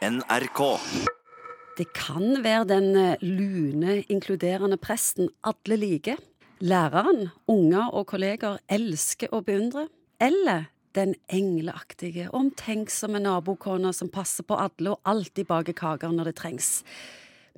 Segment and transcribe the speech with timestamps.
[0.00, 0.60] NRK.
[1.76, 6.16] Det kan være den eh, lune, inkluderende presten alle liker.
[6.64, 9.90] Læreren, unger og kolleger elsker og beundrer.
[10.16, 16.36] Eller den engleaktige, omtenksomme nabokona som passer på alle og alltid baker kaker når det
[16.40, 16.70] trengs.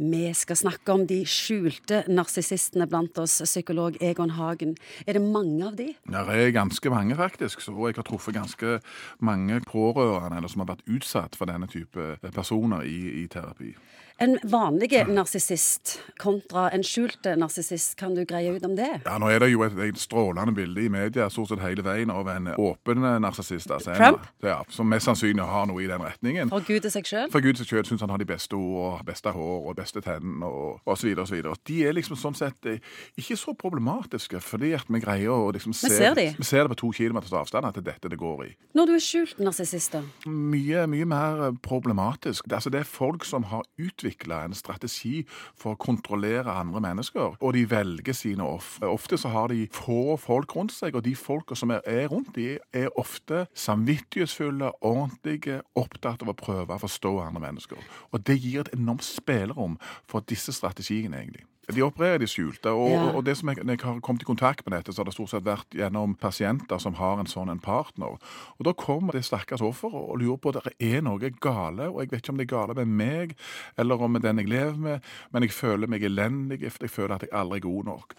[0.00, 4.74] Vi skal snakke om de skjulte narsissistene blant oss, psykolog Egon Hagen.
[5.06, 5.90] Er det mange av de?
[6.08, 7.60] Det er ganske mange, faktisk.
[7.68, 8.78] Og jeg har truffet ganske
[9.20, 13.74] mange pårørende eller som har vært utsatt for denne type personer i, i terapi.
[14.22, 19.00] En vanlig narsissist kontra en skjult narsissist, kan du greie ut om det?
[19.06, 22.12] Ja, Nå er det jo et, et strålende bilde i media stort sett hele veien
[22.12, 23.72] av en åpen narsissist.
[23.72, 24.28] Altså, en- Trump?
[24.44, 26.52] Ja, som mest sannsynlig har noe i den retningen.
[26.52, 27.30] For Gud og seg sjøl?
[27.32, 30.46] For Gud seg selv syns han har de beste ord, beste hår og beste tennene
[30.46, 31.12] og osv.
[31.18, 31.42] osv.
[31.66, 32.82] De er liksom sånn sett eh,
[33.18, 36.28] ikke så problematiske, fordi at vi greier å liksom se ser de.
[36.38, 38.50] Vi ser det på to kilometers avstand at det er dette det går i.
[38.76, 40.02] Når du er skjult narsissist, da?
[40.26, 42.46] mye, mye mer eh, problematisk.
[42.48, 45.22] Det, altså, det er folk som har utvikla en strategi
[45.58, 48.88] for å kontrollere andre mennesker, og de velger sine ofre.
[48.90, 52.34] Ofte så har de få folk rundt seg, og de folka som er, er rundt
[52.36, 57.80] de er ofte samvittighetsfulle, ordentlige, opptatt av å prøve å forstå andre mennesker.
[58.12, 59.71] Og det gir et enormt spillerom
[60.06, 61.44] for disse strategiene, egentlig.
[61.74, 63.12] De opererer i det skjulte, og, Ja.
[63.16, 65.14] og det som jeg, når jeg har kommet i kontakt med dette, så har det
[65.14, 68.18] stort sett vært gjennom pasienter som har en sånn en partner.
[68.58, 72.00] Og da kommer det stakkars offer og lurer på at det er noe gale, og
[72.00, 73.36] jeg vet ikke om det er gale med meg,
[73.78, 75.00] eller om med den jeg lever med,
[75.32, 78.14] men jeg føler meg elendig, jeg føler at jeg aldri er god nok.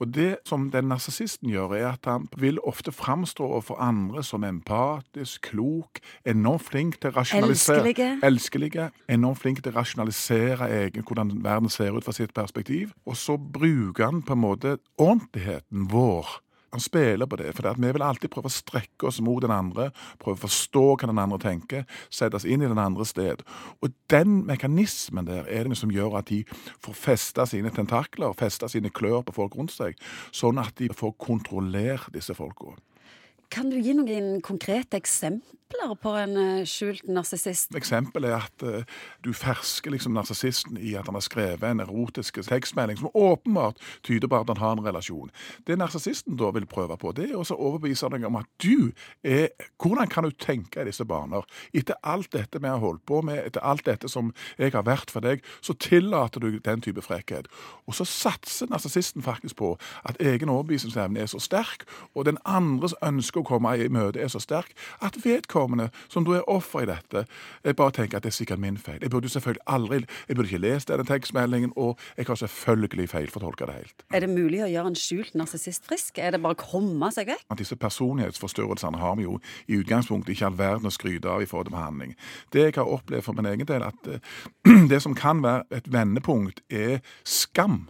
[0.00, 4.44] Og det som den narsissisten gjør, er at han vil ofte framstå overfor andre som
[4.44, 7.82] empatisk, klok, enormt flink til å rasjonalisere.
[7.82, 8.20] Elskelige.
[8.22, 12.92] Elskelige, enormt flink til å rasjonalisere egen, hvordan verden ser ut fra sitt perspektiv.
[13.06, 16.38] Og så bruker han på en måte ordentligheten vår.
[16.70, 19.88] Han spiller på det, for vi vil alltid prøve å strekke oss mot den andre,
[20.20, 23.40] prøve å forstå hva den andre tenker, sette oss inn i den andre sted.
[23.80, 26.42] Og den mekanismen der er det som gjør at de
[26.84, 29.96] får festa sine tentakler, festa sine klør på folk rundt seg,
[30.28, 32.76] sånn at de får kontrollert disse folka.
[33.48, 37.72] Kan du gi noen konkrete eksempler på en eh, skjult narsissist?
[37.76, 38.82] Eksempel er at uh,
[39.24, 44.28] du fersker liksom narsissisten i at han har skrevet en erotisk tekstmelding som åpenbart tyder
[44.28, 45.32] på at han har en relasjon.
[45.64, 48.90] Det narsissisten da vil prøve på, det er å overbevise deg om at du
[49.24, 49.48] er
[49.78, 51.46] Hvordan kan du tenke i disse baner?
[51.72, 55.12] Etter alt dette vi har holdt på med, etter alt dette som jeg har vært
[55.14, 57.48] for deg, så tillater du den type frekkhet.
[57.86, 59.72] Og så satser narsissisten faktisk på
[60.04, 64.30] at egen overbevisningsevne er så sterk, og den andres ønske å komme i møte er
[64.32, 67.24] så sterk, at vedkommende, som da er offer i dette,
[67.78, 69.00] bare tenker at det er sikkert min feil.
[69.02, 73.66] Jeg burde selvfølgelig aldri Jeg burde ikke lest denne tekstmeldingen, og jeg har selvfølgelig feilfortolka
[73.66, 74.04] det helt.
[74.14, 76.18] Er det mulig å gjøre en skjult narsissist frisk?
[76.18, 77.44] Er det bare å komme seg vekk?
[77.50, 81.48] At disse personlighetsforstyrrelsene har vi jo i utgangspunktet ikke all verden å skryte av i
[81.50, 82.16] forhold til behandling.
[82.52, 85.92] Det jeg har opplevd for min egen del, at eh, det som kan være et
[85.92, 87.86] vendepunkt, er skam.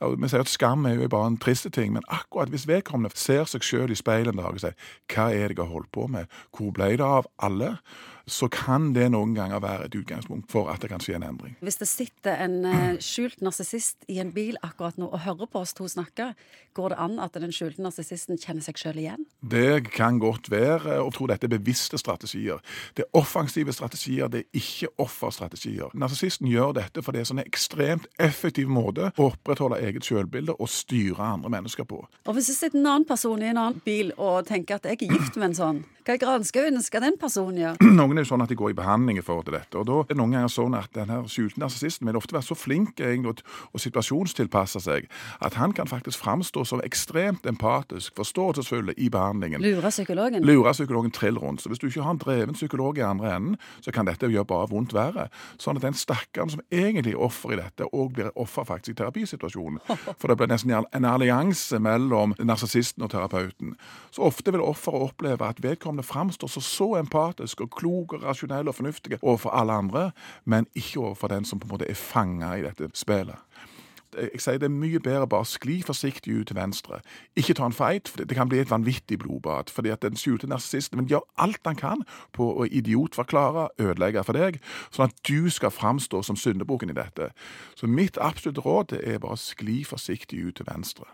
[0.00, 3.48] Vi sier at Skam er jo bare en triste ting, men akkurat hvis vedkommende ser
[3.48, 4.76] seg sjøl i speilet en dag og sier
[5.08, 6.26] 'Hva er det jeg har holdt på med?
[6.52, 7.78] Hvor ble det av alle?'
[8.26, 11.54] så kan det noen ganger være et utgangspunkt for at det kan skje en endring.
[11.62, 15.62] Hvis det sitter en eh, skjult narsissist i en bil akkurat nå og hører på
[15.62, 16.32] oss to snakke,
[16.74, 19.28] går det an at den skjulte narsissisten kjenner seg sjøl igjen?
[19.46, 22.58] Det kan godt være, og tror dette er bevisste strategier.
[22.98, 25.94] Det er offensive strategier, det er ikke offerstrategier.
[25.94, 30.70] Narsissisten gjør dette for det er en ekstremt effektiv måte å opprettholde eget selvbilde og
[30.70, 32.02] styre andre mennesker på.
[32.26, 34.98] Og hvis du sitter en annen person i en annen bil og tenker at jeg
[35.00, 37.88] er gift med en sånn, hva i granskauen skal den personen gjøre?
[37.98, 39.96] Noen er jo sånn at de går i behandling i forhold til dette, og da
[40.04, 43.42] er det noen ganger sånn at denne skjulte narsissisten vil ofte være så flink egentlig,
[43.74, 45.08] å situasjonstilpasse seg
[45.42, 49.64] at han kan faktisk framstå som ekstremt empatisk, forståelsesfull i behandlingen.
[49.64, 50.46] Lure psykologen?
[50.46, 51.64] Lure psykologen trill rundt.
[51.64, 54.46] Så hvis du ikke har en dreven psykolog i andre enden, så kan dette gjøre
[54.46, 55.26] bare vondt verre.
[55.58, 59.00] Sånn at den stakkaren som egentlig er offer i dette, òg blir offer faktisk i
[59.02, 59.82] terapisituasjonen.
[60.20, 63.74] For det blir nesten en allianse mellom narsissisten og terapeuten.
[64.14, 68.68] Så ofte vil offeret oppleve at vedkommende framstår så, så empatisk og klok og rasjonell
[68.68, 70.10] og fornuftig overfor alle andre,
[70.44, 73.40] men ikke overfor den som på en måte er fanga i dette spillet
[74.16, 77.00] jeg sier det er mye bedre bare skli forsiktig ut til venstre.
[77.36, 79.70] Ikke ta en fight, for det kan bli et vanvittig blodbad.
[79.70, 84.32] fordi at den skjulte narsissisten vil gjøre alt han kan på å idiotforklare, ødelegge for
[84.32, 84.60] deg,
[84.90, 87.30] sånn at du skal framstå som syndebukken i dette.
[87.74, 91.06] Så mitt absolutte råd er bare skli forsiktig ut til venstre.